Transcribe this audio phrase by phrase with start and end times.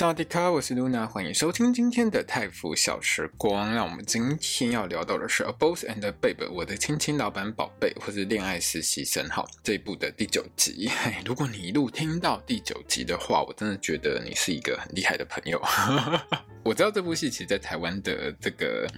[0.00, 3.74] 萨瓦迪卡，我是露娜，欢迎收听今天的泰服小时光。
[3.74, 10.88] 那我们今天要聊到的是《A Boss and Babe》，我的亲亲老板宝贝，或是恋爱实习生，好，这一部的第九集。
[10.88, 15.60] 嘿， 如果你一路听到第九集的话，我真的觉得你是一个很厉害的朋友。
[16.64, 18.90] 我知道这部戏其实，在台湾的这个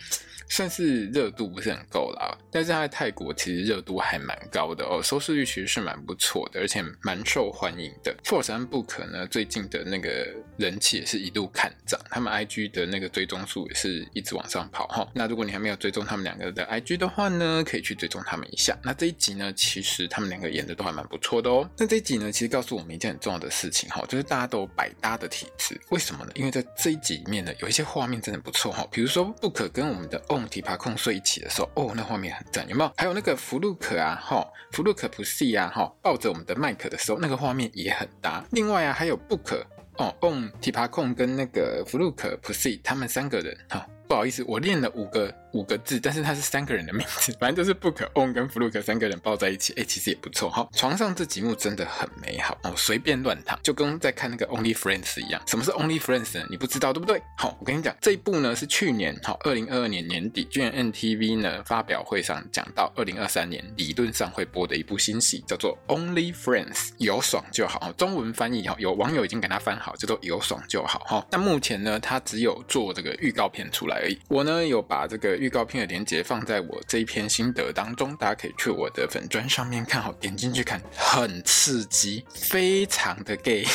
[0.52, 8.14] 算是热度不是很够啦，但是在泰国其实热度还蛮高的哦，收视率其实是蛮不错的，而且蛮受欢迎的。
[8.22, 15.08] Force 和 Book 呢，最近的那个人气也是一路看涨，他们 IG 的那个追踪数也是一直往上跑哈。
[15.14, 18.76] 那如果你还没有追踪他们两个的 IG 的话呢，可以去追踪他们一下。
[18.84, 21.66] 那这一集呢，其实他们两个演的都还蛮不错的哦。
[21.78, 26.32] 那这一集呢，其实告诉我们一件很重要的事情哈，就是大家都百搭的体质，为什么呢？
[26.34, 27.50] 因为在这一集里面呢。
[27.62, 32.92] 有一些画面真的不错哈，比如说不可跟我们的 On 提帕控睡一起的时候，哦，那画面很赞，有没有？
[32.96, 38.44] 还有那个福禄可啊，哈，福禄可普西啊，哈，抱着我们的麦克的时候，那个画面也很搭。
[38.50, 39.64] 另外啊，还有布可
[39.98, 43.86] 哦，On 提帕控跟那个福禄可普西他们三个人哈。
[44.08, 50.68] 不好意思，我练了五个五个字，但是它是三个人的名字，反正就是 Book、On 跟 Fluke 三个人抱在一起，哎、其实也不错哈。
[50.72, 55.42] 床上这几幕真的很美好哦，随便乱躺，就跟在看那个 Only Friends 一样。
[55.46, 56.46] 什么是 Only Friends 呢？
[56.50, 57.22] 你不知道对不对？
[57.36, 67.92] 好，我跟你讲，这一部呢是去年好，二零二二年年底，居然 NTV 呢发表会上讲到，二零二三年理论上会播的一部新戏，叫做 Only Friends，有爽就好。
[67.92, 71.26] 中文翻译哈，有网友已经给他翻好，叫做有爽就好哈。
[71.30, 74.18] 但目前呢，他只有做这个预告片出来而已。
[74.28, 83.66] 我呢有把这个预告片的连接放在我这一篇心得当中，大家可以去我的粉砖上面看好，点进去看，很刺激，非常的 gay，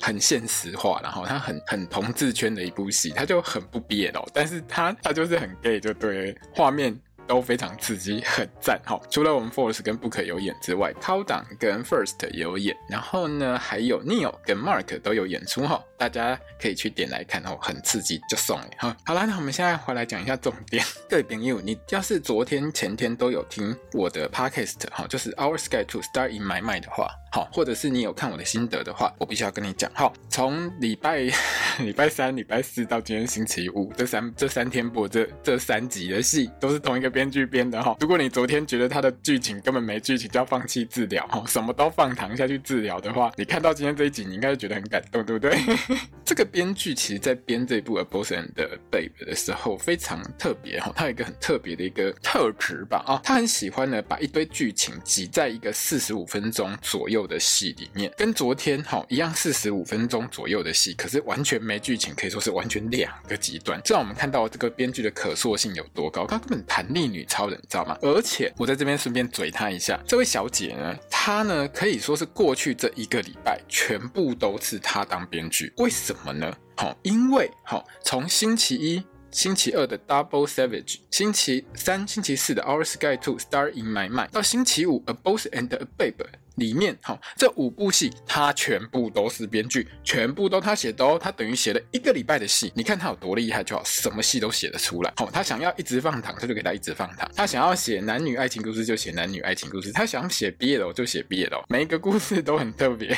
[0.00, 6.96] 很现实化，然后它很很同志圈的一部戏，它就很不 BL，但是它它就是很 gay，就对画面。
[7.28, 8.98] 都非常刺激，很赞哈！
[9.10, 18.96] 除了我们 Force 跟 Book 有演之外 cowdown 跟 First 有演，然后呢，还有 Neil 跟 Mark 都有演出哈，大家可以去点来看哦，很刺激，就送你哈！
[19.04, 20.82] 好啦，那我们现在回来讲一下重点。
[21.08, 27.08] 各位朋友，你要是昨天、前天都有听我的 Podcast 哈，就是 Our Sky to Start in My Mind 的话。
[27.30, 29.90] 好，或者是你有看我的心得的话，我必须要跟你讲。
[29.92, 31.30] 哈，从礼拜
[31.80, 37.96] 礼拜三、礼拜四到今天星期五，这三这三天播这这三集的戏，都是同一个编剧编的哈。
[37.98, 45.58] 如果你昨天觉得他的剧情根本没剧情，就要放弃治疗哈，什么都放糖下去治疗的话，你看到今天这一集，你应该就觉得很感动，对不对？
[46.24, 48.48] 这个编剧其实在编这部《A Boss and
[48.90, 57.18] Babe》的时候非常特别哈，他有一个很特别的一个特质吧啊，他很喜欢呢把一堆剧情挤在一个四十五分钟左右。
[57.28, 63.78] 的戏里面跟昨天哈一样，四十五分钟左右的戏，可是完全没剧情，可以说是完全两个极端。
[63.84, 67.96] 这让我们看到这个编剧的可塑性有多高，他根本弹力女超人，知道吗？
[68.02, 76.54] 而且我在这边顺便嘴她一下，这位小姐呢，她呢可以说是过去这一个礼拜全部都是她当编剧，为什么呢？
[76.76, 79.02] 好，因为好从星期一。
[79.30, 100.92] 星期二的 Double Savage，星期三、星期四的 Our Sky Two，Star in My Mind，到星期五 A Boss and a Babe 里面，哈，这五部戏他全部都是编剧，全部都他写的哦，他等于写了一个礼拜的戏，你看他有多厉害就好，什么戏都写得出来，好，他想要一直放糖，他就给他一直放糖，他想要写男女爱情故事就写男女爱情故事，他想写 BL
[100.94, 103.16] 就写 BL，每一个故事都很特别。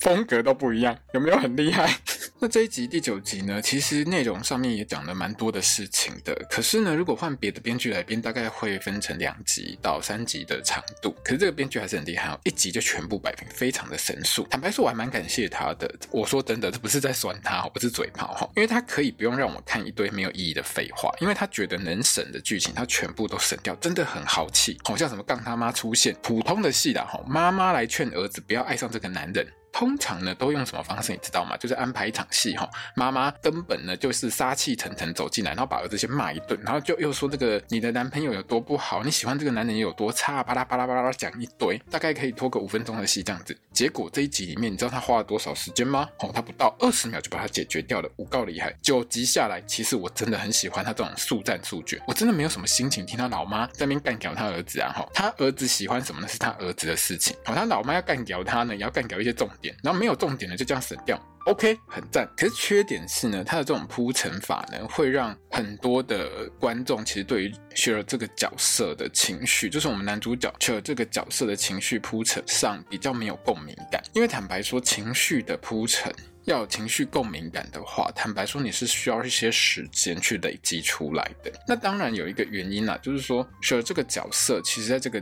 [0.00, 1.92] 风格都不一样，有没有很厉害？
[2.40, 3.60] 那这一集第九集呢？
[3.60, 6.32] 其实内容上面也讲了蛮多的事情的。
[6.48, 11.12] 可是呢，如果换别的编剧来编，大概会分成两集到三集的长度。
[11.24, 14.46] 可是这个编剧还是很厉害哦，一集就全部摆平，非常的神速。
[14.48, 15.92] 坦白说，我还蛮感谢他的。
[16.12, 24.78] 我说真的，这不是在酸他，不是嘴炮哈，因为他可以不用让我看一堆没有意义的废话，因为他觉得能省的剧情，他全部都省掉，真的很豪气。
[24.84, 29.44] 好像什么杠他妈出现，普通的戏啦，哈，妈妈来劝儿子不要爱上这个男人。
[29.78, 31.12] 通常呢，都用什么方式？
[31.12, 31.56] 你知道吗？
[31.56, 43.56] 就是安排一场戏哈，妈妈根本呢就是杀气腾腾走进来，然后把儿子先骂一顿，然后就又说这个你的男朋友有多不好，你喜欢这个男人有多差，巴拉巴拉巴拉讲一堆，大概可以拖个五分钟的戏这样子。
[43.72, 46.08] 结果这一集里面，你知道他花了多少时间吗？
[46.18, 48.74] 哦，他不到二十秒就把它解决掉了，五告厉害。
[48.82, 55.08] 九集下来，其实我真的很喜欢他这种速战速决，我真的没有什么心情听他老妈在那边干掉他儿子啊哈。
[55.14, 56.26] 他儿子喜欢什么呢？
[56.26, 57.36] 是他儿子的事情。
[57.44, 59.67] 好，他老妈要干掉他呢，也要干掉一些重点。
[59.82, 61.20] 然后没有重点的就这样省掉。
[61.44, 62.28] OK，很赞。
[62.36, 74.02] 可是缺点是呢，他的这种铺陈法呢，会让很多的观众其实对于雪儿这个角色的情绪，就是我们男主角雪儿这个角色的情绪铺陈上比较没有共鸣感。
[74.12, 81.50] 因为坦白说，情绪的铺陈要有情绪共鸣感的话，坦白说你是需要一些时间去累积出来的。
[81.66, 85.18] 那当然有一个原因啦，就是说雪儿这个角色，其实在这个。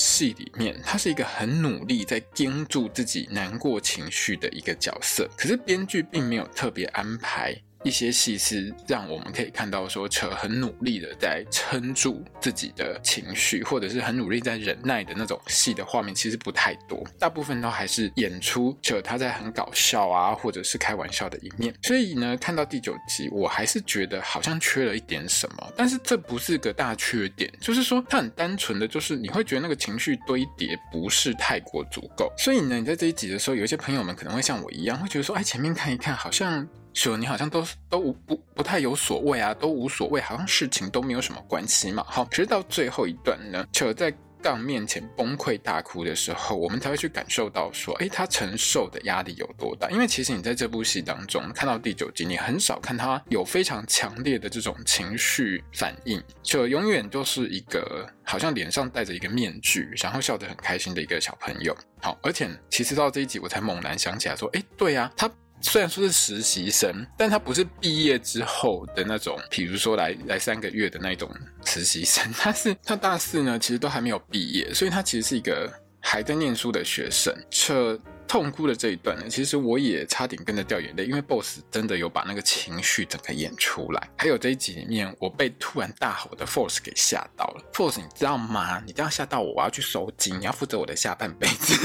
[0.00, 7.54] 戏里面，他是一个很努力在盯住自己难过情绪的一个角色，可是编剧并没有特别安排。
[7.82, 21.74] 一些戏是让我们可以看到说，扯很努力的在撑住自己的情绪，或者是很努力在忍耐的那种戏的画面，其实不太多，大部分都还是演出扯他在很搞笑啊，或者是开玩笑的一面。
[21.82, 32.30] 所以呢，看到第九集，我还是觉得好像缺了一点什么，但是这不是个大缺点，就是说它很单纯的就是你会觉得那个情绪堆叠不是太过足够。
[32.36, 36.68] 所以呢，你在这一集的时候，有一些朋友们可能会像我一样，会觉得说，哎，前面看一看，好像。
[36.92, 42.04] 说你好像都都无不不太有所谓啊，都无所谓，好像事情都没有什么关系嘛。
[42.06, 49.90] 好，直到最后一段呢，就在杠面前崩溃大哭的时候，我们才会去感受到说，诶，他承受的压力有多大。
[49.90, 61.76] 因为其实你在这部戏当中看到第九集，你很少看他有非常强烈的这种情绪反应，就永远就是一个好像脸上戴着一个面具，然后笑得很开心的一个小朋友。
[62.00, 65.30] 好，而且其实到这一集我才猛然想起来说，诶，对呀，他。
[65.60, 71.30] 虽然说是实习生，但他不是毕业之后的那种，比如说来来三个月的那种
[71.64, 75.70] 实习生，他是他大四呢，其实都还没有毕业，所以他其实是一个
[76.00, 77.34] 还在念书的学生。
[77.50, 84.08] 这痛哭的这一段呢，其实我也差点跟着掉眼泪，因为 BOSS 真的有把那个情绪整个演出来。
[84.16, 87.64] 还有这一集里面，我被突然大吼的 Force 给吓到了。
[87.74, 88.80] Force，你知道吗？
[88.86, 91.76] 你这样吓到我，我要去收惊，你要负责我的下半辈子。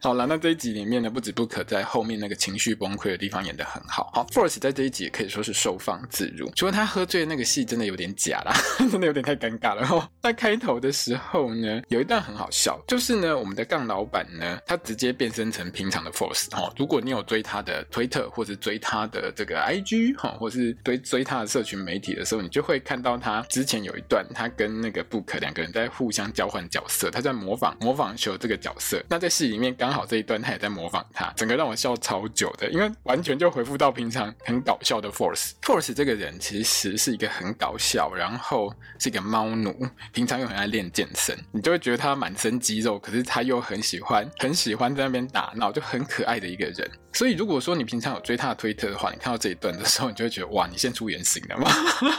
[0.00, 4.10] 好了，那这一集里面呢，不止 Book 在后面那个情绪崩溃的地方演得很好。
[4.14, 8.54] 好，Force 在这一集也可以说是收放自如，除了他喝醉的那个戏真的有点假啦，
[8.90, 9.84] 真的有点太尴尬了。
[9.88, 16.46] 哦，在开头的时候呢，有一段很好笑，就是呢，我们的杠老板呢，他直接变身成平常的 Force。
[16.56, 29.02] 哦，如果你有追他的推特或者追他的这个 IG 哈，或是追追他的社群媒体的时候，你就会看到他之前有一段，他跟那个 Book 两个人在互相交换角色，他在模仿模仿球这个角色。
[29.08, 29.87] 那在戏里面刚。
[29.88, 35.52] 刚好这一段他也在模仿他，整个让我笑超久的，因为完全就回复到平常很搞笑的 Force。
[35.62, 39.74] Force 这个人其实是一个很搞笑，然后是一个猫奴，
[40.12, 46.90] 平常又很爱练健身，你就会觉得他满身肌肉，可是他又很喜欢很喜欢在那边打闹，就很可爱的一个人。
[47.14, 51.70] 所以如果说你平常有追他的推特的话，你看到这一段的时候，你就会觉得哇，你现出原形了吗？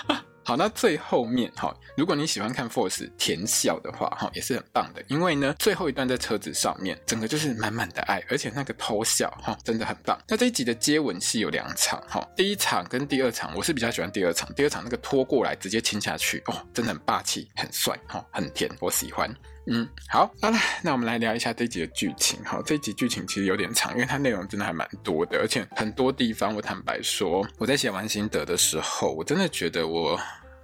[0.50, 5.04] 好，那最后面哈，如果你喜欢看 Force 甜笑的话哈，也是很棒的。
[5.08, 10.20] 因为呢，最后一段在车子上面，整个就是满满的爱，而且那个偷笑哈，真的很棒。
[10.28, 14.52] 那这一集的接吻戏有两场哈，第一场跟第二场，我是比较喜欢第二场。
[14.56, 19.32] 第二场那个拖过来直接亲下去哦，真的很霸气，很帅哈，很甜，我喜欢。
[19.68, 22.60] 嗯，好，好了，那我们来聊一下这一集的剧情哈。
[22.66, 30.20] 这一集剧情其实有点长，因为它内容真的还蛮多的，而且很多地方我坦白说，我在写完心得的时候，我真的觉得我。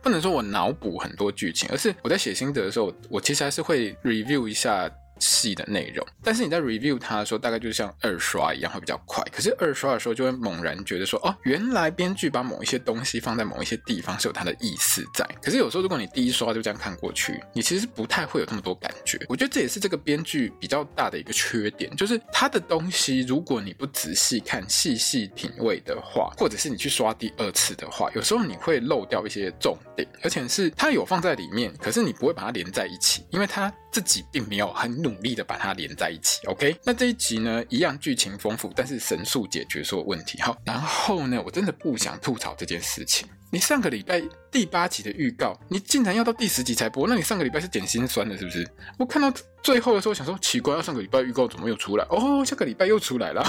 [0.06, 4.88] 不能说我脑补很多剧情，而是我在写心得的时候，我其实还是会 review 一下。
[5.20, 9.24] 戏的内容，但是你在 review 它的时候，大概就像二刷一样，会比较快。
[9.32, 15.26] 可是二刷的时候，就会猛然觉得说，哦，原来编剧把某一些东西放在某一些地方是有它的意思在。
[15.42, 19.20] 可是有时候，如果你第一刷就这样看过去，你其实不太会有那么多感觉。
[19.30, 33.74] 我觉得这也是这个编剧比较大的一个缺点，就是他的东西，如果你不仔细看、细细品味的话，或者是你去刷第二次的话，有时候你会漏掉一些重点，而且是它有放在里面，可是你不会把它连在一起，因为它。
[33.92, 36.76] 自己并没有很努力的把它连在一起，OK？
[36.84, 40.42] 那这一集呢，一样剧情丰富，但是神速解决所有问题。
[40.42, 43.28] 好，然后呢，我真的不想吐槽这件事情。
[43.56, 44.22] 你上个礼拜
[44.52, 48.70] 第八集的预告，你竟然要到第十集才播，那你上个礼拜是点心酸的，是不是？
[49.00, 49.34] 我看到。
[49.64, 52.06] 最后的时候想说奇怪，要上个礼拜预告怎么又出来？
[52.12, 53.44] 哦，下个礼拜又出来了。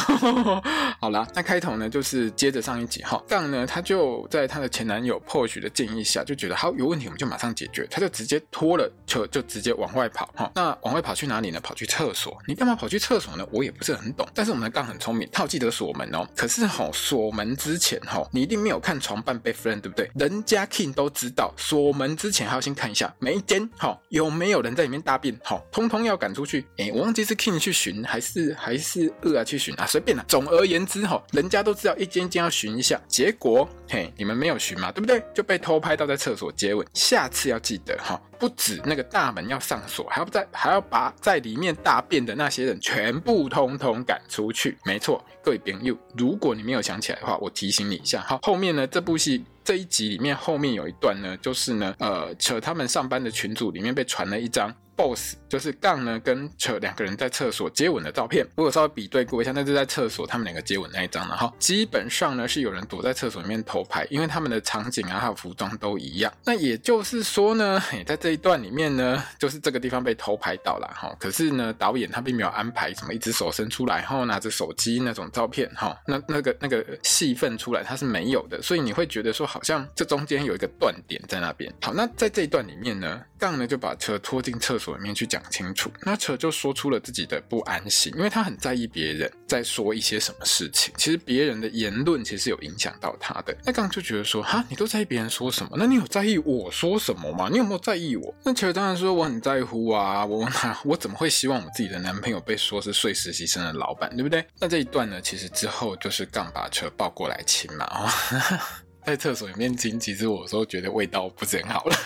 [0.99, 7.87] 好啦，那开头呢，就是接着上一集哈，杠呢，他就在他的前男友 Porsche 的建议下，就觉得好有问题，我们就马上解决。
[7.91, 10.51] 他就直接拖了车，就直接往外跑哈。
[10.55, 11.61] 那往外跑去哪里呢？
[11.61, 12.35] 跑去厕所。
[12.49, 13.47] 你干嘛跑去厕所呢？
[13.53, 14.27] 我也不是很懂。
[14.33, 16.27] 但是我们的杠很聪明，他有记得锁门哦。
[16.35, 19.96] 可是哈，锁门之前哈，你一定没有看床伴被 friend 对不对？
[19.97, 25.97] 对人家 King 都知道，锁门之前还要先看一下每一间哈有没有人在里面大便哈，通通。
[26.07, 30.23] 要赶出去，哎，我忘记是 King 去巡还是还是二啊去巡啊，随便啦。
[30.29, 35.21] 总而言之哈，人家都知道一间间要巡一下，结果嘿，你们没有巡嘛，对不对？
[35.35, 36.87] 就被偷拍到在厕所接吻。
[36.93, 44.77] 下次要记得哈，不止那个大门要上锁，还要在还要把在里面大便的那些人全部通通赶出去。
[44.85, 49.45] 没错，各位朋友，如果你没有想起来的话，我提醒你一下哈，后面呢这部戏。
[49.67, 54.73] 这一集里面后面有一段呢，就是呢，呃，扯他们上班的群组里面被传了一张。
[54.97, 58.47] Boss 就是杠呢，跟扯两个人在厕所接吻的照片。
[58.57, 66.33] 如果稍微比对过一下，那是在厕所他们两个接吻那一张，了哈基本上呢是有人躲在厕所里面偷拍，因为他们的场景啊还有服装都一样。
[66.45, 71.15] 那也就是说呢，在这一段里面呢，就是这个地方被偷拍到了哈。
[71.21, 81.73] 可是呢，导演他并没有安排什么一只手伸出来，然后拿着手机那种照片哈，那那个那个戏份出来他是没有的，所以你会觉得说好像这中间有一个断点在那边。
[81.83, 84.86] 好，那在这一段里面呢，杠呢就把车拖进厕所。
[84.95, 90.93] 里面去讲清楚，那扯就说出了自己的不安心，因为他很在意别人在说一些什么事情。
[90.97, 93.57] 其实别人的言论其实有影响到他的。
[93.65, 95.71] 那刚就觉得说，哈，你都在意别人说什么？
[95.77, 97.49] 那你有在意我说什么吗？
[97.51, 98.35] 你有没有在意我？
[98.45, 100.47] 那扯当然说我很在乎啊，我
[100.85, 104.45] 我怎么会希望我自己的男朋友被说是睡实习生的老板，对不对？
[104.61, 108.11] 那这一段呢，其实之后就是杠把车抱过来亲嘛，哦，
[109.05, 111.97] 在厕所里面亲，其实我说觉得味道不是很好了。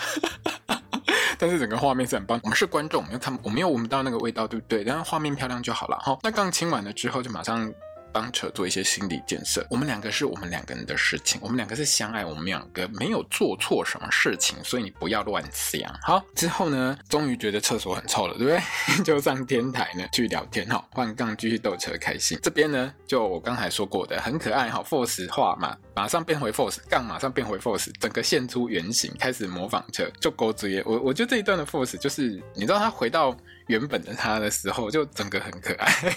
[1.41, 4.83] 但是整个画面是很棒，我们是观众，我们又看，我没有闻不到那个味道，对不对？
[4.83, 5.97] 然后画面漂亮就好了。
[5.97, 7.73] 哈，那刚亲完了之后，就马上。
[8.11, 9.65] 帮扯做一些心理建设。
[9.69, 15.91] 我们两个是我们两个人的事情，我们两个是相爱，我们两个没有做错什么事情，所以你不要乱想。
[16.01, 18.61] 好，之后呢，终于觉得厕所很臭了，对不对？
[19.03, 22.37] 就上天台呢去聊天哈，换杠继续逗车开心。
[22.41, 30.83] 这边呢，就我刚才说过的，很可爱哈，Force 画嘛，马上变回 Force，杠马上变回 Force，整个现出原形，开始模仿车，就勾子耶。
[30.85, 33.35] 我我觉得这一段的 Force 就是，你知道他回到
[33.71, 35.91] 原本的他的时候，就整个很可爱。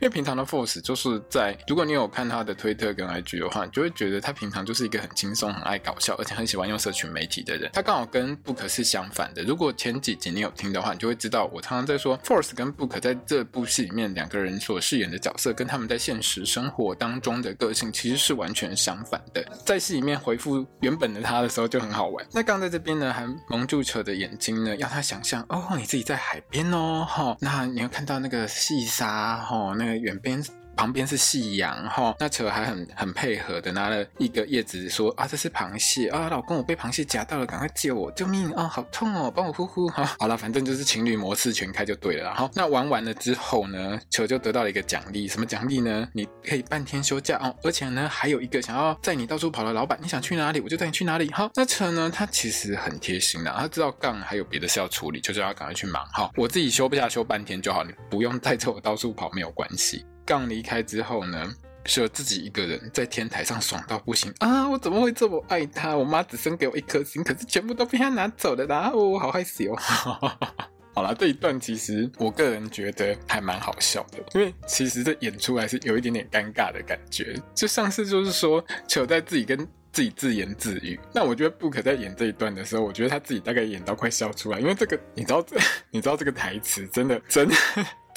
[0.00, 7.68] 因为平常的 Force 就是在，如果你有看他的推特跟 IG 的话，你就会觉得他平常就是一个很轻松、很爱搞笑，而且很喜欢用社群媒体的人。
[7.72, 9.42] 他刚好跟 Book 是相反的。
[9.42, 19.44] 如果前几集你有听的话，你就会知道我常常在说 Force 跟 Book 在这部戏里面两个人所饰演的角色，跟他们在现实生活当中的个性其实是完全相反的。
[19.66, 22.24] 在戏里面回复原本的他的时候就很好玩。
[22.32, 29.98] 那刚在这边呢，还蒙住扯的眼睛呢，要他想象哦，你自己在海边边哦，哈，那你要看到那个细沙，哈，那个。
[29.98, 30.42] 远边
[30.78, 40.04] 旁边是夕阳哈，那车还很很配合的拿了一个叶子说啊，这是螃蟹啊，老公我被螃蟹夹到了，赶快救我，救命啊，好痛哦，帮我呼呼哈。
[40.20, 42.32] 好了，反正就是情侣模式全开就对了。
[42.32, 46.08] 好，那玩完了之后呢，车就得到了一个奖励，什么奖励呢？
[46.12, 51.28] 你可以半天休假哦，而且呢还有一个想要载你到处跑的老板，你想去哪里我就带你去哪里。
[51.32, 56.06] 好，那车呢，他其实很贴心的，他知道杠还有别的事要处理，就叫他赶快去忙。
[56.12, 60.06] 好，我自己休不下休半天就好，你不用带着我到处跑没有关系。
[60.28, 61.50] 刚离开之后呢，
[61.86, 64.68] 是我自己一个人在天台上爽到不行啊！
[64.68, 65.96] 我怎么会这么爱他？
[65.96, 69.74] 我妈只生给我一颗心，可是全部都被他拿走了，然后我好害羞。
[70.94, 77.40] 好了，这一段其实我个人觉得还蛮好笑的，因为其实这演出来是有一点点尴尬的感觉。
[77.54, 79.56] 就上次就是说，糗在自己跟
[79.90, 81.00] 自己自言自语。
[81.14, 85.56] 那我觉得 Book 在演这一段的时候，我觉得他自己大概演到快笑出来，因为这个你知道这
[85.90, 87.54] 你知道这个台词真的真的。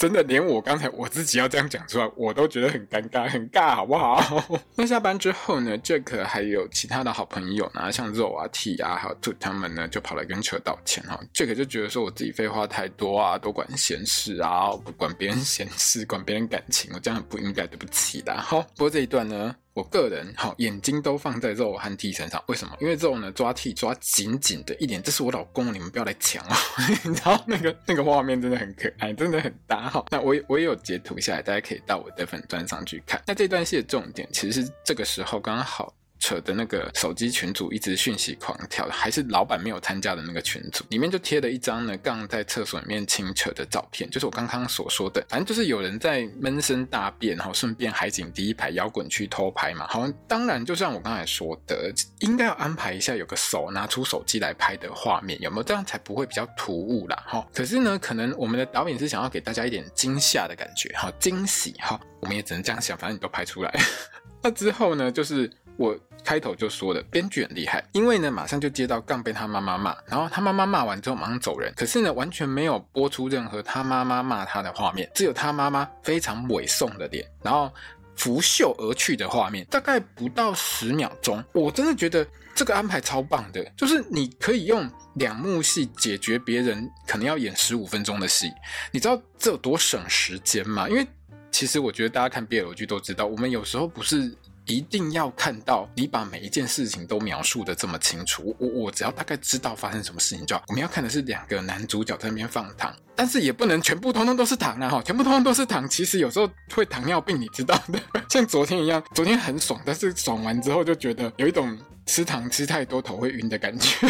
[0.01, 4.19] 真的，连我刚才我自己要这样讲出来，我都觉得很尴尬，很尬，好不好？
[4.73, 11.19] 那下班之后呢，Jack 还有其他的好朋友呢，像 Zoe 啊、T 啊，还有 Two 他们呢，就跑来跟车道歉哈。
[11.35, 18.35] Jack 就觉得说我自己废话太多啊，多管闲事啊，不管别人闲事，管别人感情，我这样很不应该，对不起的。
[18.35, 19.55] 好，不过这一段呢。
[19.73, 22.75] 我个人好眼睛都放在肉和 T 身上，为什么？
[22.81, 26.55] 因为肉呢抓 T 抓紧紧的一点，这是我老公，你们不要来抢哦。
[27.05, 30.03] 你知道那个那个画面真的很可爱，真的很搭哈。
[30.11, 33.21] 那我我也有截图下来，大家可以到我的粉专上去看。
[33.25, 35.93] 那这段戏的重点其实是这个时候刚好。
[36.21, 49.87] 扯的那个手机群组一直讯息狂跳，还是老板没有参加的那个群组里面就贴了一张呢，杠在厕所里面亲扯的照片，就是我刚刚所说的，反正就是有人在闷声大便，然后顺便海景第一排摇滚区偷拍嘛。
[49.87, 55.63] 好，当然就像我刚才说的，应该要安排一下有个手拿出手机来拍的画面，有没有？
[55.63, 57.23] 这样才不会比较突兀啦。
[57.25, 63.73] 哈，可是呢，可能我们的导演是想要给大家一点惊吓的感觉，哈，惊喜哈，我们也只能这样想，反正你都拍出来。
[64.43, 65.49] 那之后呢，就是。
[65.81, 77.73] 我开头就说了，编剧很厉害，因为呢，马上就接到杠被他妈妈骂，然后他妈妈骂完之后马上走人，可是呢，完全没有播出任何他妈妈骂他的画面，只有他妈妈非常猥琐的脸，然后
[78.15, 81.43] 拂袖而去的画面，大概不到十秒钟。
[81.53, 88.51] 我真的觉得这个安排超棒的，就是你可以用两幕戏解决别人可能要演十五分钟的戏，
[88.91, 90.87] 你知道这有多省时间吗？
[90.87, 91.07] 因为
[91.49, 94.31] 其实我觉得大家看 BL 剧都知道，我们有时候不是。
[94.65, 100.63] 一定要看到你把每一件事情都描述的这么清楚，我我只要大概知道发生什么事情就好。
[100.67, 107.99] 我们要看的是两个男主角在那边放糖，但是也不能全部通通都是糖啊哈，全部通通都是糖，其实有时候会糖尿病，你知道的。
[108.29, 114.07] 像昨天一样，昨天很爽，但是爽完之后就觉得有一种吃糖吃太多头会晕的感觉。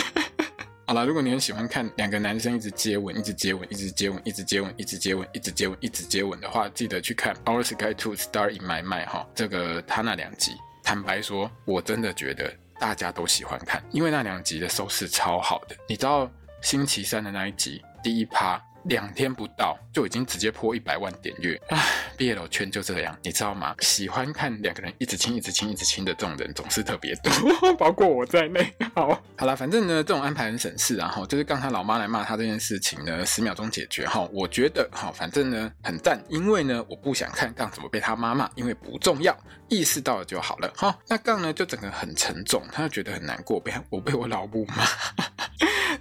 [0.92, 10.52] 好了，如果你很喜欢看两个男生一直接吻，一直接吻，一直接吻，一直接吻，一直接吻，一直接吻，一直接吻的话，记得去看《Our Sky to Star in My Mind》哈，这个他那两集，
[10.84, 15.78] 坦白说，我真的觉得大家都喜欢看，因为那两集的收视超好的。
[15.88, 16.30] 你知道
[16.62, 18.62] 星期三的那一集第一趴。
[18.86, 21.80] 两天不到就已经直接破一百万点阅，唉
[22.18, 23.76] ，BL 圈就这样，你知道吗？
[23.80, 27.32] 喜欢看两个人一直亲、一直亲、一直亲的这种人总是特别多，
[27.78, 28.74] 包括我在内。
[28.96, 34.28] 好，好了，反正呢，这种安排很省事，然后就是刚他老妈来骂他这件事情呢，十秒钟解决哈。
[34.34, 39.38] 我觉得哈，反正呢很赞，因为呢我不想看杠怎么被他妈骂，因为不重要，
[39.70, 40.98] 意识到了就好了哈。
[41.08, 44.86] 那杠呢就整个很沉重，他就觉得很难过，被我被我老母骂。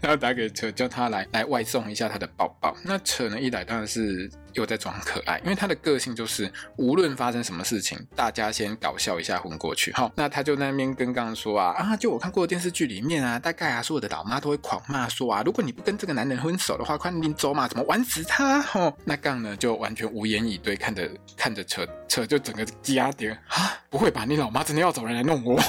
[0.02, 2.74] 然后打给车，叫他来来外送一下他的包包。
[2.84, 9.92] 那车呢一来当然是又在装可爱，因为他的个性就是无论发生什么事情，大家先搞笑一下混过去。
[9.92, 18.60] 好，那他就那边跟刚说啊啊，就我看过的电视剧里面啊，大概啊所有的老妈都会狂骂说啊，如果你不跟这个男人分手的话，快点走嘛，怎么玩死他？
[18.62, 24.24] 吼，那刚呢就完全无言以对，看着看着车车就整个压点啊，不会吧？
[24.26, 25.60] 你老妈真的要找人来弄我？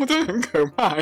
[0.00, 0.96] 我 真的很可怕。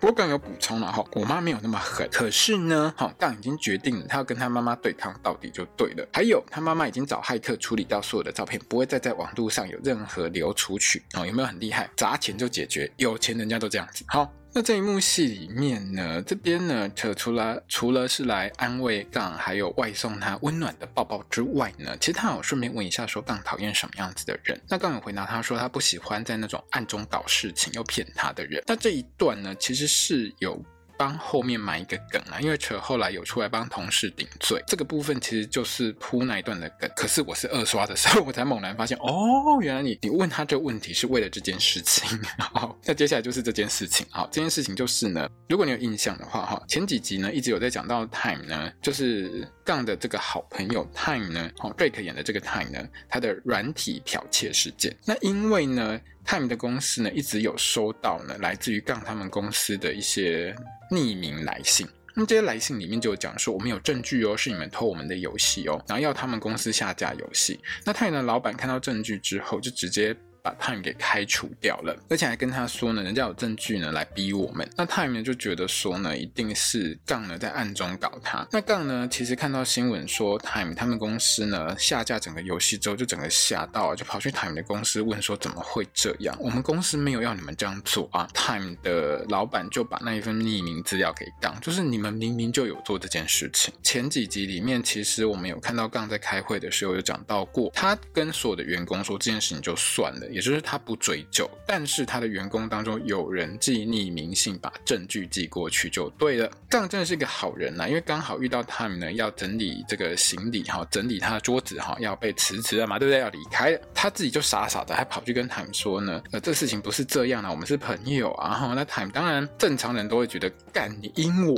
[0.00, 6.06] 不过刚有补充了哈，我妈没有那么狠，可是呢，哈，刚已经决定了，他要跟他妈妈对抗到底就对了。
[6.12, 11.02] 还有，他妈妈已经找骇客处理掉所有的照片，不会再在网络上有任何流出去。
[11.12, 11.90] 哦，有没有很厉害？
[11.96, 14.04] 砸钱就解决，有钱人家都这样子。
[14.08, 14.32] 好。
[14.56, 24.56] 那这一幕戏里面呢，这边呢，扯除了除了是来安慰杠，还有外送他温暖的抱抱之外呢，其实他有顺便问一下说杠讨厌什么样子的人。
[24.68, 28.62] 那杠有回答他说他不喜欢在那种暗中搞事情又骗他的人。
[28.64, 30.64] 那这一段呢，其实是有。
[30.96, 36.90] 帮后面埋一个梗啊，因为扯后来有出来帮同事顶罪，这个部分其实就是铺那一段的梗。
[36.94, 42.18] 可是我是二刷的时候，我才猛然发现，哦，原来你你问他这个问题是为了这件事情。
[42.38, 44.06] 好，那接下来就是这件事情。
[44.10, 54.96] 好，这件事情就是呢，如果你有印象的话，哈，前几集呢一直有在讲到 Time 呢，就是杠的这个好朋友 Time 呢，哦，Drake 演的这个 Time 呢，他的软体剽窃事件。
[55.04, 56.00] 那因为呢。
[56.26, 60.56] Time 的公司呢，一直有收到呢，来自于杠他们公司的一些
[60.90, 61.86] 匿名来信。
[62.14, 67.58] 那这些来信里面就有讲说，我们有证据哦，是你们偷我们的游戏哦，然后要他们公司下架游戏。
[67.84, 70.16] 那泰坦的老板看到证据之后，就直接。
[70.44, 74.68] 把 Time 给开除掉了，而且还跟他说呢，人家有证据呢来逼我们。
[74.76, 78.46] 那 Time 呢就觉得说呢，一定是杠呢在暗中搞他。
[78.50, 86.36] 那杠呢其实看到新闻说 Time 他们公司呢下架整个游戏之后，就整个吓到，就跑去 Time 的公司问说怎么会这样？
[86.38, 88.28] 我们公司没有要你们这样做啊。
[88.34, 93.72] Time 的老板就把那一份匿名资料给杠，就是你们明明就有做这件事情。
[93.82, 100.33] 前几集里面其实我们有看到杠在开会的时候有讲到过，他跟所有的员工说这件事情就算了。
[100.34, 106.50] 也就是他不追究，但是他的员工当中有人寄匿名信，把证据寄过去就对了。
[106.68, 113.20] 这样真的是一个好人呐、因为刚好遇到 Tim 呢，要整理这个行李哈，整理他的桌子哈，要被辞职了嘛，对不对？
[113.20, 118.50] 要离开了，他自己就傻傻的还跑去跟 Time 说呢，呃，这事情不是这样的，我们是朋友啊。
[118.54, 121.56] 哈，那 Time 当然正常人都会觉得，干你阴我。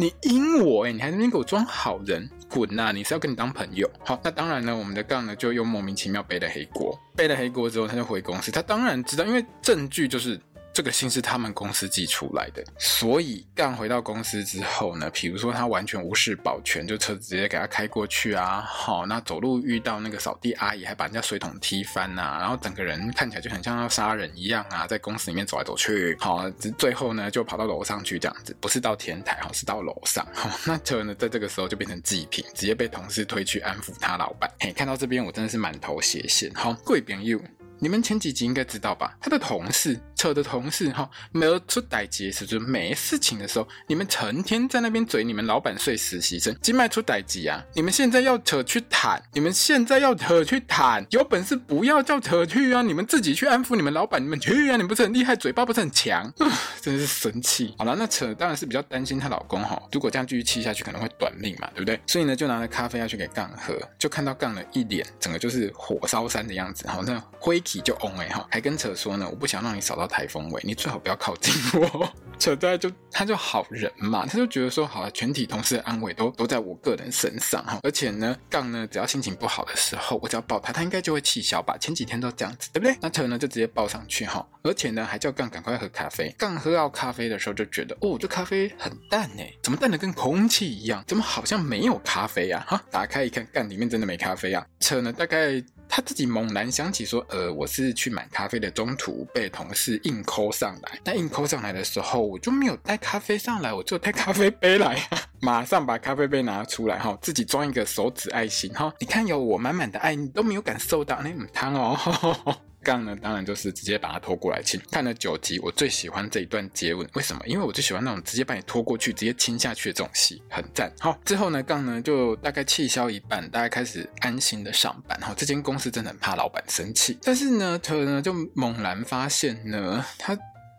[0.00, 3.90] 你阴我哎，你还在那边给我装好人，滚呐、你是要跟你当朋友？
[4.04, 10.40] 好，那当然呢，我们的杠呢就又莫名其妙背了黑锅，背了黑锅之后他就回公司，他当然知道，因为证据就是。
[10.78, 37.40] 这个信是他们公司寄出来的，所以杠回到公司之后呢，比如说他完全无视保全，就车直接给他开过去啊，好，那走路遇到那个扫地阿姨，还把人家水桶踢翻呐、啊，然后整个人看起来就很像要杀人一样啊，在公司里面走来走去，好，最后呢就跑到楼上去这样子，不是到天台，好，是到楼上，好， 那车呢在这个时候就变成祭品，直接被同事推去安抚他老板，嘿，看到这边我真的是满头血线，好，贵朋友。
[37.80, 39.16] 你们前几集应该知道吧？
[39.20, 47.64] 他的同事，扯的同事，哈，没有出歹机时，就是没事情的时候，你们成天在那边嘴你们老板睡实习生，今麦出歹机啊！
[47.74, 52.82] 你们现在要扯去谈，你们现在要扯去谈，有本事不要叫扯去啊！
[52.82, 54.76] 你们自己去安抚你们老板，你们去啊！
[54.76, 56.32] 你不是很厉害，嘴巴不是很强，
[56.82, 57.74] 真的是生气。
[57.78, 62.00] 好了，那扯当然是比较担心她老公哈，如果这样继续气下去，可能会短命嘛，对不对？
[62.08, 67.62] 所以呢，就拿了咖啡要去给杠喝，就看到杠了一脸整个就是火烧山的样子，好，那灰。
[67.82, 72.08] 就 on 哎哈，还跟扯说呢，我不想让你扫到台风尾，你最好不要靠近我。
[72.38, 81.76] 扯在就他就好人嘛，他就觉得说好了，全体同事的安慰都都在我个人身上哈，而且呢，杠呢只要心情不好的时候，我只要抱他，他应该就会气消吧。
[81.78, 82.96] 前几天都这样子，对不对？
[83.00, 86.32] 那扯呢就直接抱上去哈，而且呢还叫杠赶快喝咖啡。
[86.38, 91.02] 杠喝到咖啡的时候就觉得哦，这咖啡很淡哎，怎么淡的跟空气一样？
[91.08, 92.64] 怎么好像没有咖啡呀？
[92.68, 94.64] 哈，打开一看，杠里面真的没咖啡啊。
[94.78, 95.60] 扯呢大概。
[95.88, 100.98] 他自己猛然想起说：“呃，我是去买咖啡的，中途被同事硬抠上来。
[101.04, 105.00] 那硬抠上来的时候，我就没有带咖啡上来，我就带咖啡杯来，
[105.40, 108.92] 马上把咖啡杯拿出来哈，自己装一个手指爱心哈。
[109.00, 112.58] 你看有我满满的爱，你都没有感受到那种汤哦。
[112.88, 114.80] ”杠呢，当然就是直接把他拖过来亲。
[114.90, 117.42] 看了九集，我最喜欢这一段接吻，为什么？
[117.46, 120.90] 因为我最喜欢那种直接把你拖过去，直接亲下去的这种戏，很赞。
[120.98, 125.20] 好，之后呢，杠呢就大概气消一半，大家开始安心的上班。
[125.20, 130.34] 好，这间公司真的很怕老板生气，但是呢，他呢就猛然发现呢，他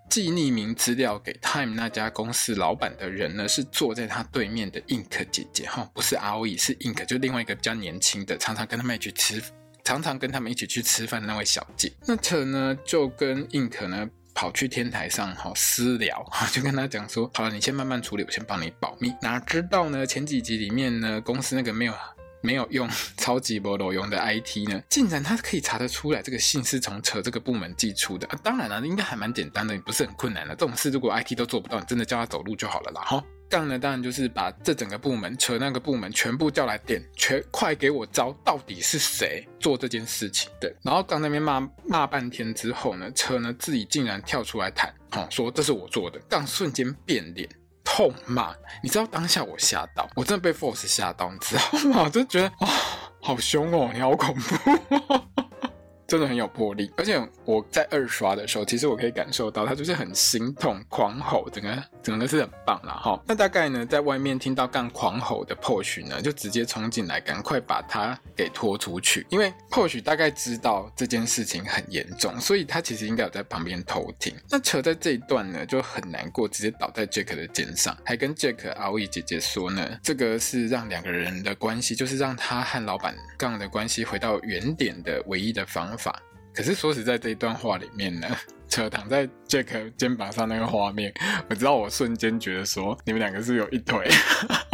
[0.09, 5.69] 寄匿名资料给 Time 那家公司老板的人呢，是坐在他对面的 Ink 姐姐。
[5.69, 9.39] 哈，不是 ROE，是 Ink，就另外一个比较年轻的，常常跟他们一起吃。
[9.89, 16.23] 常常跟他们一起去吃饭的那位小姐，那陈呢就跟 Ink 呢跑去天台上哈私聊，
[16.53, 19.11] 就跟他讲说，好了，你先慢慢处理，我先帮你保密。
[19.19, 21.93] 哪知道呢，前几集里面呢，公司那个没有
[22.41, 28.27] 没有用 超级不漏用的 IT 呢，竟然他可以查得出来这个信是从扯这个部门寄出的。
[28.27, 30.55] 啊、当然了，应该还蛮简单的，也不是很困难的。
[30.55, 33.23] 这种事如果 IT 都做不到，你真的叫他走路就好了啦，哈。
[33.49, 40.71] 杠呢，当然就是把这整个部门扯那个部门全部叫来点，全快给我招，到底是谁做这件事情的？
[40.83, 46.19] 然后杠那边骂骂半天之后呢，扯呢自己竟然跳出来谈，好、哦、说这是我做的。
[46.29, 47.49] 杠瞬间变脸，
[47.99, 48.55] 痛骂。
[48.81, 52.03] 你知道当下我吓到，我真的被 Force 吓到，你知道吗？
[52.05, 52.67] 我就觉得啊、
[53.21, 55.48] 好凶哦，你好恐怖。
[56.09, 63.21] 真的很有魄力，而且我在二刷的时候，其实我可以感受到他就是很心痛，狂吼，整个整个是很棒啦哈。
[63.27, 74.35] 那大概呢，在外面听到杠狂吼的 Porsche 呢，就直接冲进来，赶快把他给拖出去，因为 Porsche 大概知道这件事情很严重，所以他其实应该有在旁边偷听。
[74.49, 85.95] 那扯在这一段呢，就很难过，直接倒在 Jack 的肩上，还跟 Jack 阿威姐姐说呢，这个是让两个人的关系，就是让他和老板杠的关系回到原点的唯一的方。
[85.99, 86.17] 法，
[86.53, 88.27] 可是说实在，这一段话里面呢，
[88.69, 91.13] 扯躺在 Jack 肩膀上那个画面，
[91.49, 94.09] 我知道我瞬间觉得说，你们两个是有一腿。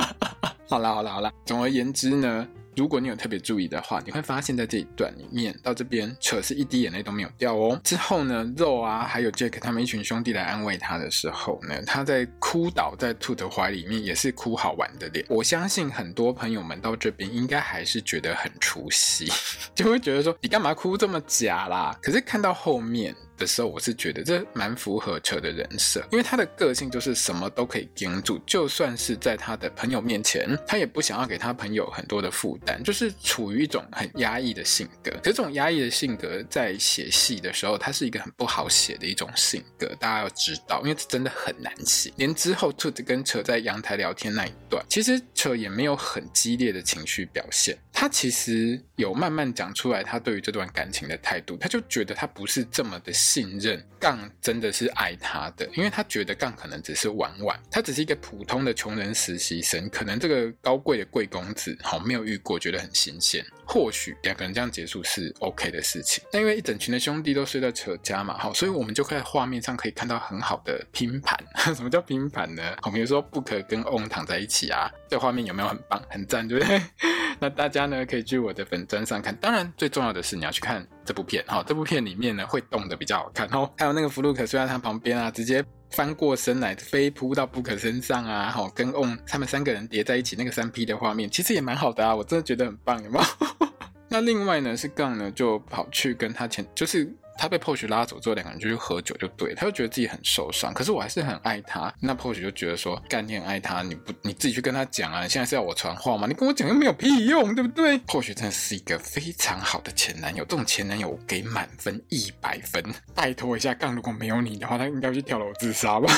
[0.70, 2.48] 好啦好啦好啦，总而言之呢。
[2.76, 7.80] 如果你有特别注意的话，你会发现在这一段里面，到这边扯是一滴眼泪都没有掉哦。
[7.84, 15.26] 之后呢，肉啊，还有 Jack 他们一群兄弟来安慰他的时候呢，他在哭倒在兔的怀里面，也是哭好玩的脸。
[15.30, 19.32] 我相信很多朋友们到这边应该还是觉得很出戏，
[19.74, 21.98] 就会觉得说你干嘛哭这么假啦？
[22.02, 23.16] 可是看到后面。
[23.38, 35.12] 的时候，我是觉得这蛮符合车的人设，因为他的个性就是什么都可以顶住，就算是在他的朋友面前，他也不想要给他朋友很多的负担，就是处于一种很压抑的性格。
[35.24, 42.12] 可这种压抑的性格在写戏的时候，他是一个很不好写的一种性格，大家要知道，因为这真的很难写。
[42.18, 53.14] 连之后兔子跟车在阳台聊天那一段，其实车也没有很激烈的情绪表现，他其实有慢慢讲出来他对于这段感情的态度，他就觉得他不是这么的。
[53.14, 63.44] 信任杠真的是爱他的，因为他觉得杠可能只是玩玩，他只是一个普通的穷人实习生，可能这个高贵的贵公子好没有遇过，觉得很新鲜。
[63.66, 66.24] 或许两个人这样结束是 OK 的事情。
[66.32, 71.38] 那因为一整群的兄弟都睡在车家嘛，好，所以我们就可以在画面上可以看到很好的拼盘。
[71.76, 72.64] 什么叫拼盘呢？
[72.82, 76.82] 好，比如说不可跟 On 躺在一起啊，这画面有没有很棒、很赞，对不对？
[77.42, 79.36] 那大家呢可以去我的粉砖上看。
[79.38, 81.44] 当然，最重要的是你要去看这部片。
[81.48, 83.16] 好，这部片里面呢会动的比较。
[83.16, 93.68] 好看哦，还有那个弗鲁克睡在他旁边啊，直接翻过身来飞扑到布克身上啊，好，跟 On 他们三个人叠在一起那个三 P 的画面，其实也蛮好的啊，我真的觉得很棒，有没有？
[94.10, 97.14] 那另外呢是杠呢就跑去跟他前就是。
[97.38, 100.74] 他被 Pose 拉走之后，两个人就去喝酒，就对，他就觉得自己很受伤。
[100.74, 101.94] 可是我还是很爱他。
[102.00, 105.28] 那 Pose 就觉得说，干，你很爱他，你不你自己去跟他讲啊！
[105.28, 106.28] 现在是要我传话吗？
[106.28, 112.84] 你跟我讲又没有屁用，对不对？Pose 真的是一个非常好的前男友，这种前男友我给满分一百分。
[113.14, 116.12] 拜托一下，杠如果没有你的话，他应该会去跳楼自杀吧？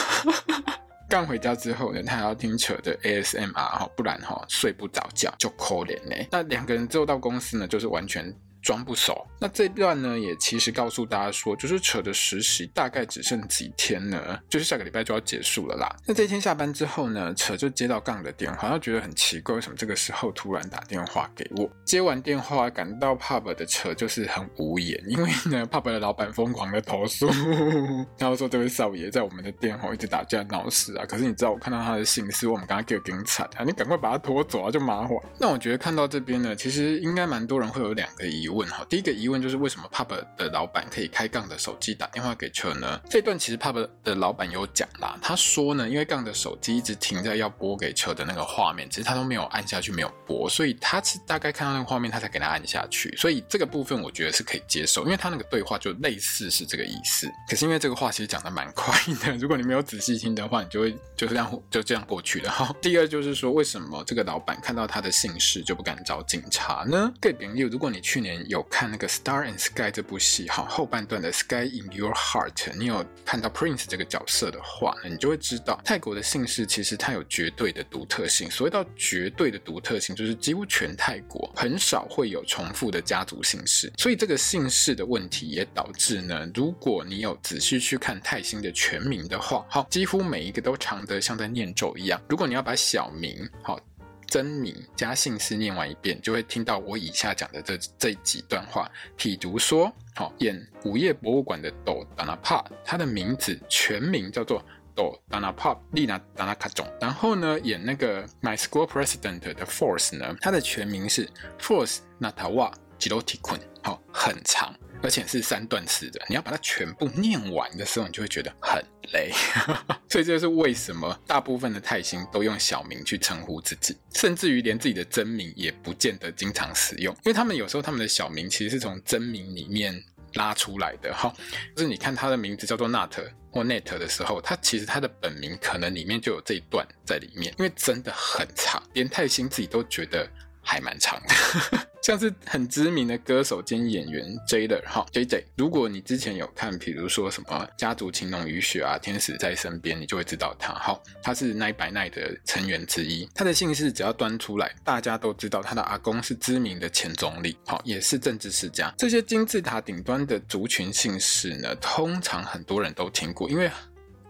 [1.09, 6.27] 杠回家之后呢，他还要听扯的 ASMR 哈，不然哈睡不着觉就可怜嘞。
[6.29, 8.33] 那两个人之后到公司呢，就是完全。
[8.67, 9.25] 装不熟。
[9.39, 15.95] 那这段呢，也其实告诉大家说，就是扯的实习大概只剩几天呢，就是下个礼拜就要结束了啦。
[16.05, 21.69] 那这一天下班之后呢，扯就接到杠的电话，他觉得很奇怪，为什么这个时候突然打电话给我？
[21.85, 27.27] 接完电话，赶到 pub 的扯就是很无言，因为呢，pub 的老板疯狂的投诉，
[28.19, 31.05] 然后说这位少爷在我们的店后一直打架闹事啊。
[31.05, 35.15] 可是你知道，我看到他的信息，我们刚刚给我惨啊，你赶快把他拖走啊，就麻烦。
[35.39, 38.85] 那我觉得看到这边呢，其实应该蛮多人会有两个疑问问哈。
[38.89, 42.99] 第一个疑问就是为什么 pub 的老板可以开杠的手机打电话给车呢？
[43.09, 53.15] 这段其实 pub 的老板有讲啦，他说呢，因为杠的手机一直停在要拨给车的那个画面，其实他都没有按下去，没有拨，所以他是大概看到那个画面，他才给他按下去。
[53.15, 57.31] 所以这个部分我觉得是可以接受，因为他那个对话就类似是这个意思。
[57.49, 62.75] 可是因为这个话其实讲得蛮快的， 如果你没有仔细听的话，你就会就是这样就这样过去了哈。
[62.81, 67.11] 第二就是说，为什么这个老板看到他的姓氏就不敢找警察呢？
[67.19, 78.49] 各位朋友，如果你去年有看那个《Star and Sky》这部戏哈，后半段的《Sky in Your Heart》，你有看到 Prince 这个角色的话，那你就会知道泰国的姓氏其实它有绝对的独特性。
[78.49, 83.91] 所谓到绝对的独特性，就是几乎全泰国很少会有重复的家族姓氏。
[83.97, 92.21] 所以这个姓氏的问题也导致呢，如果你有仔细去看泰星的全名的话，好，几乎每一个都长得像在念咒一样。
[92.29, 93.79] 如果你要把小名好。
[94.27, 98.89] 真名加姓氏念完一遍，就会听到我以下讲的这这几段话。
[99.17, 104.63] 譬如说，好，演午夜博物馆的斗达纳帕，他的名字全名叫做
[104.93, 106.85] 斗达纳帕利纳达纳卡种。
[106.99, 114.73] 然后呢，演那个 My School President 的 Force 呢，他的全名是 Force 纳塔瓦吉罗提坤，好，很长。
[115.03, 118.83] 而且是三段式的，你要把它全部念完的时候，你就会觉得很
[119.13, 119.31] 累。
[120.09, 131.31] 所以这就是为什么大部分的泰星都用小名去称呼自己，甚至于连自己的真名也不见得经常使用，因为他们有时候他们的小名其实是从真名里面拉出来的哈。
[131.75, 133.11] 就是你看他的名字叫做 Nat
[133.51, 140.27] 或 Net 的时候，他其实他的本名可能里面就有这一段在里面，因为真的很长，连泰星自己都觉得。
[140.67, 153.25] 还蛮长的， 像是很知名的歌手兼演员 Jader 哈 JJ，如果你之前有看，比如说什么家族情浓与雪啊，天使在身边，你就会知道他哈，他是 nine 伯奈的成员之一。
[153.33, 158.93] 他的姓氏只要端出来，大家都知道他的阿公是知名的前总理，好，也是政治世家。
[158.97, 163.71] 这些金字塔顶端的族群姓氏呢，通常很多人都听过，因为。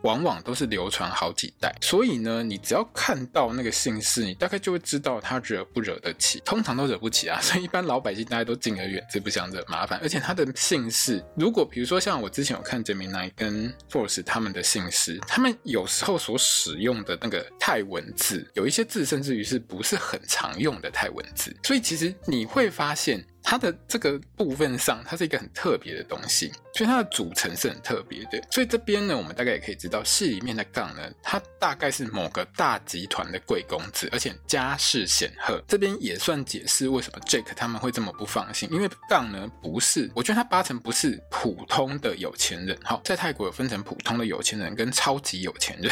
[0.04, 6.40] 往往都是流传好几代，所以呢，你只要看到那个姓氏，你大概就会知道他惹不惹得起。
[6.46, 10.00] 通常都惹不起啊， 所以一般老百姓大家都敬而远之，不想惹麻烦。
[10.02, 23.26] 而且他的姓氏，如果比如说像我之前有看 Gemini 跟 Force 他们的姓氏，他们有时候所使用的那个泰文字，有一些字甚至于是不是很常用的泰文字，所以其实你会发现。
[23.50, 28.46] 它的这个部分上，它是一个很特别的东西，所以它的组成是很特别的。
[28.52, 35.64] 所以这边呢，我们大概也可以知道，戏里面的杠呢，他大概是某个大集团的贵公子，而且家世显赫。
[35.66, 42.78] 这边也算解释为什么 Jack 他们会这么不放心，因为杠呢不是，我觉得他八成不是普通的有钱人。
[42.84, 45.90] 好，在泰国有分成普通的有钱人跟超级有钱人，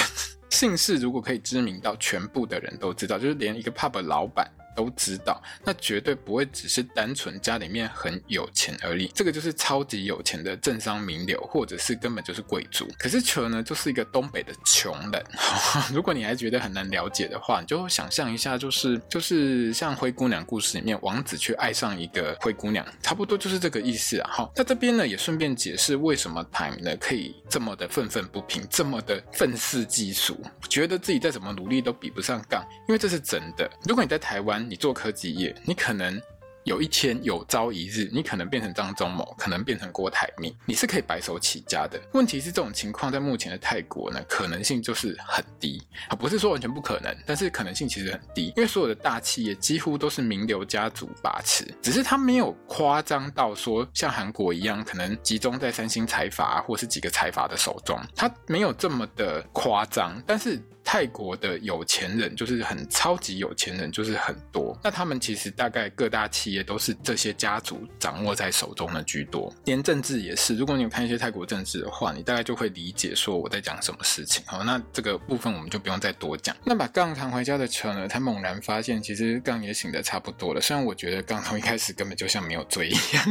[0.50, 4.46] 姓氏如果可以知名到全部的人都知道，就是连一个 pub 老板。
[4.76, 12.88] 都知道，那绝对不会只是单纯家里面很有钱而已，这个就是超级有钱的政商名流，或者是根本就是贵族。
[13.00, 15.24] 可是球呢，就是一个东北的穷人。
[15.94, 24.30] 如果你还觉得很难了解的话，你就想象一下，就是就是像灰姑娘故事里面，王子去爱上一个灰姑娘，差不多就是这个意思啊。
[24.32, 33.70] 好，那这边呢也顺便解释为什么 Time 呢可以这么的愤愤不平，这么的愤世嫉俗，觉得自己再怎么努力都比不上杠，因为这是真的。
[33.88, 36.22] 如果你在台湾，你做科技业，你可能
[36.64, 42.02] 有一天有朝一日，你可能变成张忠谋，可能变成郭台铭，你是可以白手起家的。
[42.14, 60.60] 问题是这种情况在目前的泰国呢，可能性就是很低啊，不是说完全不可能，但是可能性其实很低，因为所有的大企业几乎都是名流家族把持，只是他没有夸张到说像韩国一样，可能集中在三星财阀或是几个财阀的手中，他没有这么的夸张，但是。
[60.86, 64.80] 泰国的有钱人就是很超级有钱人，就是很多。
[64.84, 70.56] 那他们其实大概各大企业都是这些家族掌握在手中的居多，连政治也是。
[70.56, 74.44] 如果你有看一些泰国政治的话，你大概就会理解说我在讲什么事情。
[74.46, 76.56] 好，那这个部分我们就不用再多讲。
[76.64, 80.62] 那把杠扛回家的车呢，他猛然发现其实杠也醒得差不多了。
[80.62, 83.26] 虽然我觉得杠从一开始根本就像没有醉一样。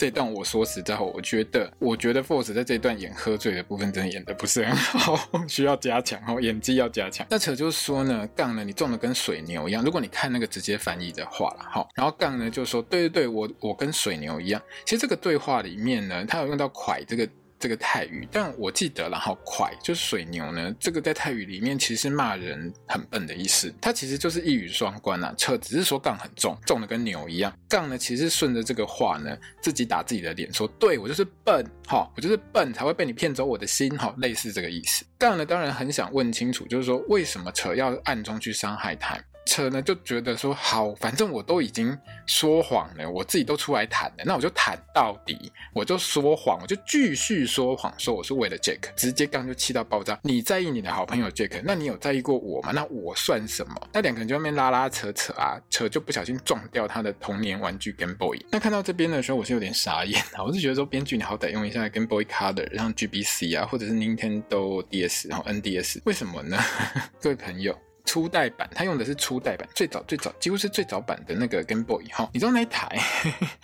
[0.00, 5.14] 这段我说实在话，我觉得我觉得 Force 在这段演喝醉的部分真的演的不是很好，
[5.46, 7.26] 需要加强哦，演技要加强。
[7.28, 14.62] 那扯就是说呢，杠呢你撞的跟水牛一样，如果你看那个直接翻译的话了哈，然后杠呢就说对对对，我我跟水牛一样。
[14.86, 17.28] 其实这个对话里面呢，他有用到“蒯”这个。
[17.60, 20.74] 这个泰语，但我记得，然后快就是水牛呢。
[20.80, 25.34] 这个在泰语里面其实是骂人很笨的意思，它其实就是一语双关啊。
[25.36, 27.52] 扯只是说杠很重，重的跟牛一样。
[27.68, 35.04] 杠呢，其实顺着这个话呢，自己打自己的脸，说对我就是笨，哈，我就是笨才会被你骗走我的心，哈，类似这个意思。
[35.18, 39.22] 杠呢，当然很想问清楚，就是说为什么扯要暗中去伤害他。
[39.46, 50.18] 车呢就觉得说好，反正我都已经说谎了，我自己都出来坦了，那我就坦到底，我就说谎，我就继续说谎，说我是为了 Jack，直接刚就气到爆炸。
[50.22, 52.70] 你在意你的好朋友 Jack，那你有在意过我吗？
[52.72, 53.88] 那我算什么？
[53.92, 58.38] 那两个人就在那边拉拉扯扯啊，扯就不小心撞掉他的童年玩具 Game Boy。
[58.50, 66.58] 那看到这边的时候，我是有点傻眼啊，我是觉得说编剧你好歹用一下 Game Boy Color，像 GBC 啊，或者是 Nintendo DS 然后 NDS，为什么呢？
[67.20, 67.76] 各位朋友。
[68.10, 72.28] 初代版，他用的是初代版，最早最早，几乎是最早版的那个 Game Boy 哈。
[72.32, 72.88] 你知道那一台？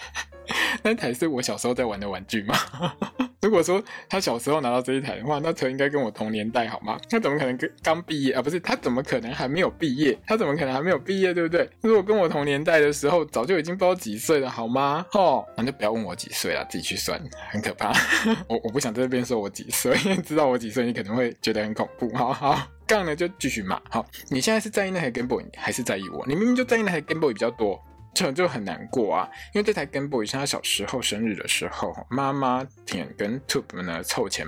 [0.84, 2.54] 那台是我小时候在玩的玩具吗？
[3.42, 6.96] 如果说他小时候拿到这一台的话，那车应该跟我同年代好吗？
[7.10, 8.40] 他怎么可能跟刚毕业啊？
[8.40, 10.16] 不是，他怎么可能还没有毕业？
[10.24, 11.34] 他怎么可能还没有毕业？
[11.34, 11.68] 对不对？
[11.80, 15.04] 如果跟我同年代的时候，早就已经不知道几岁了好吗？
[15.14, 17.92] 哦，那就不要问我几岁了，自己去算，很可怕。
[18.46, 22.14] 我我不想在这边说我几岁，因为知道我几岁，你可能会觉得很恐怖。
[22.14, 22.75] 好好。
[22.86, 26.24] 杠呢就继续骂，好，你现在是在意那台 Game Boy 还是在意我？
[26.26, 27.82] 你明明就在意那台 Game Boy 比较多，
[28.14, 29.28] 这就很难过啊。
[29.52, 34.46] 因为这台 Game Boy 是他小时候生日的时候，妈妈舔跟 Tube 呢凑钱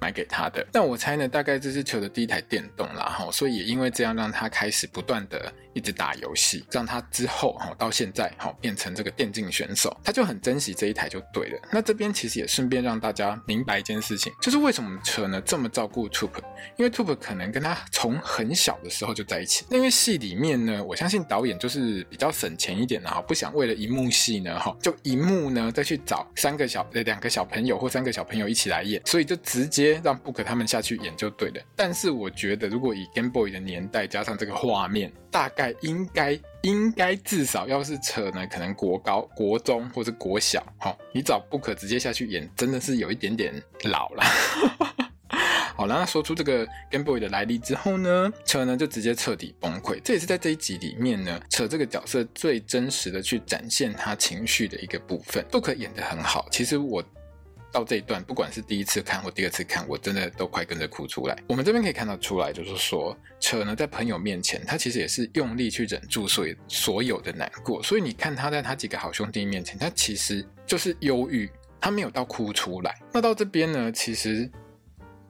[0.00, 0.66] 买给他的。
[0.72, 5.52] 但我猜呢，大概这是球的第一台电动啦，哈，所以也因为这样让他开始不断的。
[5.72, 11.60] 一直打游戏，让他之后哈到现在哈变成这个电竞选手，他就很珍惜这一台就对了。
[11.70, 16.42] 那这边其实也顺便让大家明白一件事情，就是为什么车呢这么照顾 Tube，
[16.76, 19.64] 因为 Tube 可能跟他从很小的时候就在一起。
[19.70, 31.62] 那因为戏里面呢，我相信导演就是比较省钱一点的哈，不想为了一幕戏呢哈就一幕呢再去找三个小呃两个小朋友或三个小朋友一起来演，所以就直接让 Book 他们下去演就对了。
[31.74, 35.74] 但是我觉得如果以 Game Boy 的年代加上这个画面，大概。
[35.80, 44.22] 应该应该至少要是扯呢，可能国高、国中或者国小，好，你找 Book 直接下去演，真的是有一点点老了。
[45.76, 50.00] 好，然后说出这个 Game Boy 的来历之后呢，扯呢就直接彻底崩溃。
[50.04, 55.44] 这也是在这一集里面呢，扯这个角色最真实的去展现他情绪的一个部分。
[55.50, 57.02] Book 演得很好，其实我。
[57.72, 61.36] 到这一段，不管是第一次看或第二次看，我真的都快跟着哭出来。
[61.48, 67.82] 我们这边可以看到出来，就是说，扯呢在朋友面前，他其实也是用力去忍住所所有的难过。
[67.82, 72.98] 所以你看他在他几个好兄弟面前，他其实就是忧郁，他没有到哭出来。
[73.12, 74.50] 那到这边呢，其实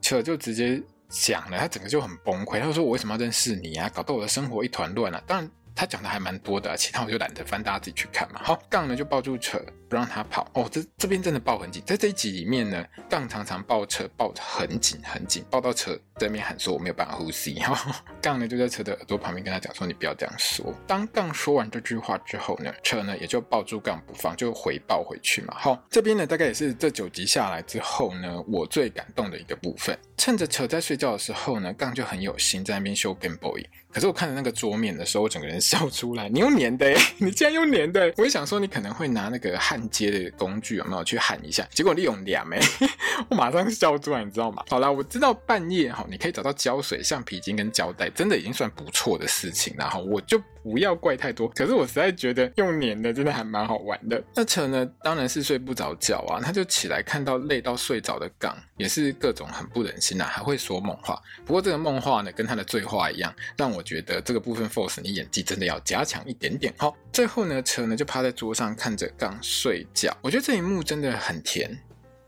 [0.00, 2.60] 扯就直接讲了，他整个就很崩溃。
[2.60, 3.88] 他说：“我为什么要认识你啊？
[3.94, 5.50] 搞得我的生活一团乱啊！”当然。
[5.74, 8.40] 他讲的还蛮多的，其他我就懒得翻，大家自己去看嘛。
[8.44, 10.50] 好，杠呢就抱住扯，不让他跑。
[10.54, 17.54] 哦，这这边真的抱很紧，在这一集里面呢，杠常常抱扯抱得很紧很紧，抱到扯在那边喊说我没有办法呼吸。
[17.64, 20.74] 哈，杠呢就在扯的耳朵旁边跟他讲说，你不要这样说。
[20.86, 25.54] 当杠说完这句话之后呢，扯呢也就抱住杠不放，就回抱回去嘛。
[25.56, 29.98] 好，这边呢大概也是这九集下来之后呢，我最感动的一个部分。
[30.16, 33.64] 趁着扯在睡觉的时候呢，杠就很有心在那边修 Game Boy。
[33.92, 36.28] 可是我看着那个桌面的时候，我整个人笑出来。
[36.28, 38.12] 你用粘的， 你竟然用粘的！
[38.16, 41.66] 我就想说，你可能会拿那个焊接的工具有没有去焊一下？
[41.72, 42.60] 结果利用两枚，
[43.28, 44.62] 我马上笑出来，你知道吗？
[44.68, 49.74] 好啦，我知道半夜哈，你可以找到胶水、橡皮筋跟胶带，真的已经算不错的事情。
[49.76, 51.48] 然后我就不要怪太多。
[51.48, 54.22] 可是我实在觉得用粘的真的还蛮好玩的。
[54.36, 61.20] 那车呢，当然是睡不着觉啊，他就起来看到累到睡着的杠，也是各种很不忍心啊，还会说梦话。
[61.44, 63.80] 不过这个梦话呢，跟他的醉话一样，让我。
[63.80, 66.70] 我觉得这个部分，Force，你演技真的要加强一点点。
[66.76, 70.14] 好，最后呢，车呢就趴在桌上看着杠睡觉。
[70.20, 71.74] 我觉得这一幕真的很甜。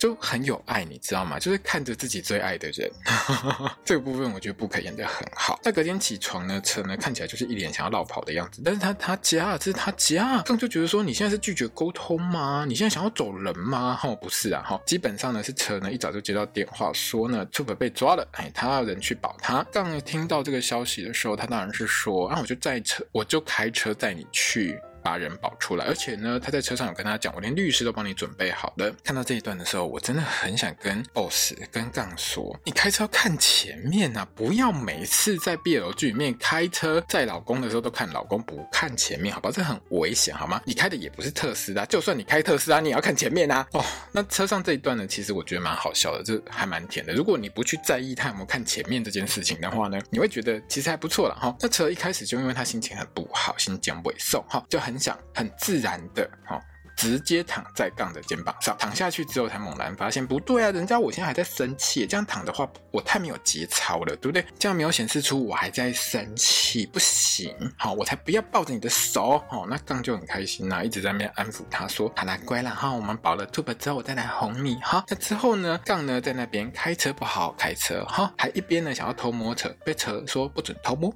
[0.02, 1.38] 就很有爱，你知道吗？
[1.38, 2.90] 就是看着自己最爱的人，
[3.86, 5.60] 这个部分我觉得 Book 演得很好。
[5.62, 8.60] 那隔天起床呢，车呢看起来就是一脸想要落跑的样子。
[8.64, 12.64] 但是他他家，这是他家，杠就觉得说，你现在是拒绝沟通吗？
[12.66, 13.94] 你现在想要走人吗？
[13.94, 19.64] 哈，不是啊，哈，基本上呢是车呢一早就接到电话说呢 Tube 被抓了，哎，他要人去保他。
[19.70, 24.76] 杠听到这个消息的时候，他当然是说，啊，我就载车，我就开车带你去。
[25.02, 28.94] 把人保出来，而且呢，他在车上有跟他讲，我连律师都帮你准备好了。
[29.02, 39.50] 看到这一段的时候，我真的很想跟 Boss 跟杠说，你开车看前面啊，不要每次在 BL 剧里面开车载老公的时候都看老公，不看前面，好吧？
[39.52, 40.60] 这很危险，好吗？
[40.64, 43.66] 你开的也不是特斯拉，就算你开特斯拉，你也要看前面啊。
[43.72, 47.12] 哦，那车上这一段呢，其实我觉得蛮好笑的，就还蛮甜的。
[47.12, 51.54] 如果你不去在意他有没有看前面这件事情的话呢，你会觉得其实还不错了哈。
[51.60, 56.60] 那车一开始就因为他心情很不好，心情尾送哈，就很很想很自然的哈。
[56.94, 64.44] 直接躺在杠的肩膀上，躺下去之后才猛然发现不对啊，人家我现在还在生气，这样躺的话我太没有节操了，对不对？
[64.58, 81.12] 这样没有显示出我还在生气，不行，好，我才不要抱着你的手，哦，那杠就很开心呐、啊，一直在那边安抚他说，好啦，乖啦，哈，我们保了 Tube 之后我再来哄你，哈，那之后呢，杠呢在那边开车不好好开车，哈，还一边呢想要偷摸车，被车说不准偷摸。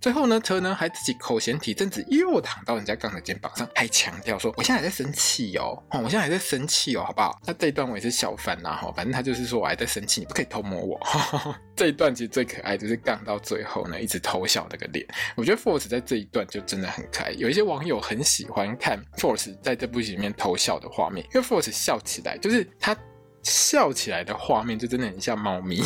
[0.00, 10.98] 最后呢，车呢还自己口嫌体正直，又躺到人家杠的肩膀上，还强调说：“我现在还在生气哦，哦，我现在还在生气哦，好不好？”那这一段我也是笑翻呐，哈，反正他就是说我还在生气，你不可以偷摸我。
[10.98, 15.06] 呵 呵这一段其实最可爱，就是杠到最后呢，一直偷笑那个脸。
[15.34, 22.94] 我觉得 Force 在这一段就真的很可爱，有一些网友很喜欢看 Force 在这部戏里面偷笑的画面，因为 Force 笑起来，就是他
[23.42, 25.82] 笑起来的画面就真的很像猫咪。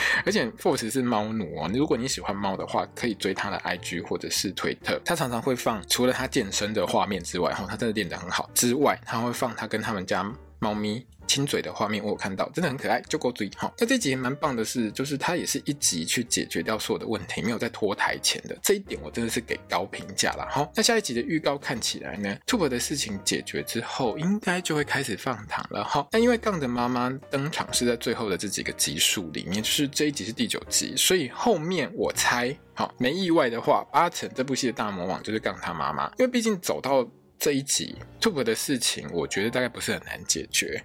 [0.24, 10.24] 而且 Force 是猫奴哦，如果你喜欢猫的话，可以追他的 IG 或者是推特，他常常会放除了他健身的画面之外，哈，他真的练得很好之外，他会放他跟他们家
[10.58, 11.04] 猫咪。
[11.32, 13.72] 亲嘴的画面我有看到，真的很可爱，就够嘴哈。
[13.78, 20.68] 那这集蛮棒的是，就是他也是一集去解决掉所有的问题，没有在拖台前的这一点，我真的是给高评价了哈。
[20.74, 26.06] 那下一集的预告看起来呢，Tube 的事情解决之后，应该就会开始放糖了哈。
[26.12, 40.84] 那因为杠的妈妈登场是在最后的这几个集数里面，就是这一集是第九集，所以后面我猜，好没意外的话，八成这部戏的大魔王就是杠他妈妈，因为毕竟走到这一集，Tube 的事情，我觉得大概不是很难解决。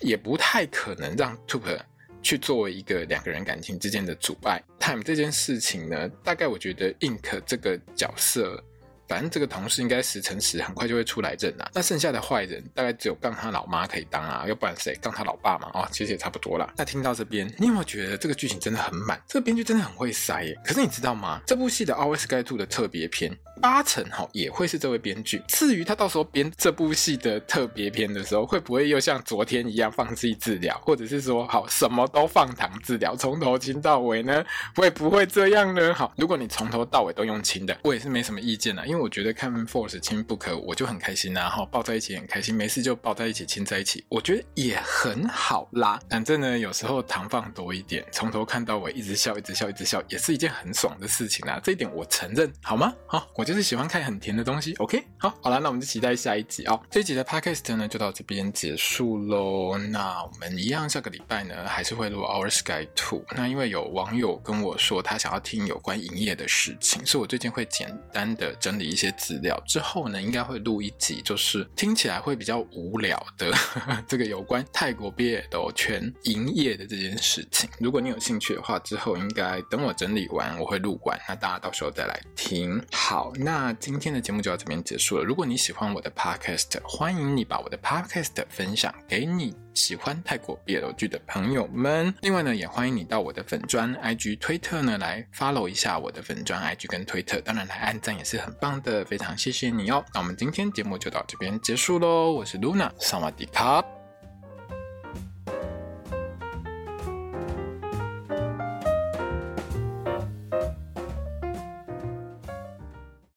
[0.00, 1.78] 也不太可能让 Tube
[2.22, 4.62] 去作为一个两个人感情之间的阻碍。
[4.78, 8.62] Time 这件事情呢，大概我觉得 Ink 这个角色。
[9.08, 14.94] 反正这个同事应该十成十很快就会出来认啊，那剩下的坏人大概只有杠他老妈可以当啊，要不然谁？
[15.00, 16.70] 杠他老爸嘛，哦，其实也差不多啦。
[16.76, 19.18] 那听到这边，你有没有觉得这个剧情真的很满？
[19.26, 20.54] 这个编剧真的很会塞耶。
[20.62, 21.40] 可是你知道吗？
[21.46, 25.42] 这部戏的 Our Sky Two 的特别篇八成哈也会是这位编剧。
[25.48, 34.44] 至于他到时候编这部戏的特别篇的时候，会不会又像昨天一样放弃治疗，或者是说好什么都放糖治疗，从头亲到尾呢？
[34.76, 35.94] 会不会这样呢？
[35.94, 38.98] 好，如果你从头到尾都用亲的，我也是没什么意见啦，因为。
[38.98, 41.48] 我觉得看 Force 亲不可，我就很开心啊！
[41.48, 46.00] 哈，抱在一起很开心，没事就抱在一起亲在一起，我觉得也很好啦。
[46.10, 51.60] 反正呢，有时候糖放多一点，从头看到尾，一直笑，一直笑，一直笑，也是一件很爽的事情啊。
[51.62, 52.92] 这一点我承认，好吗？
[53.06, 54.74] 好，我就是喜欢看很甜的东西。
[54.74, 56.78] OK，好，好啦，那我们就期待下一集哦。
[56.90, 59.78] 这一集的 Podcast 呢，就到这边结束喽。
[59.78, 63.24] 那我们一样，下个礼拜呢，还是会录 Our Sky Two。
[63.34, 68.88] 那因为有网友跟我说，他想要听有关营业的事情，所以我最近会简单的整理。
[68.88, 77.68] 一些资料之后呢，应该会录一集，就是听起来会比较无聊的呵 呵这个有关泰国毕业的全营业的这件事情。
[77.78, 82.82] 如果你有兴趣的话，之后应该等我整理完，我会录完，那大家到时候再来听。
[82.90, 85.22] 好，那今天的节目就到这边结束了。
[85.22, 92.12] 如果你喜欢我的 Podcast，欢迎你把我的 Podcast 分享给你喜欢泰国 BL 剧的朋友们。
[92.22, 100.04] 另外呢，也欢迎你到我的粉砖 IG 推特呢来 follow 一下我的粉砖 IG 跟推特，当然来按赞也是很棒的，非常谢谢你哦。
[100.12, 103.97] 那我们今天节目就到这边结束喽，我是 Luna，萨瓦迪卡。